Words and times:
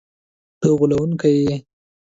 ته 0.59 0.67
غولونکی 0.77 1.31
یې!” 1.45 1.55